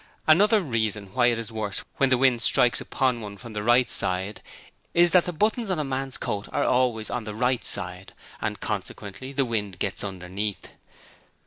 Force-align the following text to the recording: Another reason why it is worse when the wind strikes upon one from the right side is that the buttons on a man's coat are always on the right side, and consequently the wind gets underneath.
Another 0.25 0.61
reason 0.61 1.13
why 1.13 1.27
it 1.27 1.37
is 1.37 1.51
worse 1.51 1.85
when 1.97 2.09
the 2.09 2.17
wind 2.17 2.41
strikes 2.41 2.81
upon 2.81 3.21
one 3.21 3.37
from 3.37 3.53
the 3.53 3.61
right 3.61 3.87
side 3.87 4.41
is 4.95 5.11
that 5.11 5.25
the 5.25 5.31
buttons 5.31 5.69
on 5.69 5.77
a 5.77 5.83
man's 5.83 6.17
coat 6.17 6.49
are 6.51 6.63
always 6.63 7.11
on 7.11 7.23
the 7.23 7.35
right 7.35 7.63
side, 7.63 8.13
and 8.41 8.59
consequently 8.59 9.31
the 9.31 9.45
wind 9.45 9.77
gets 9.77 10.03
underneath. 10.03 10.69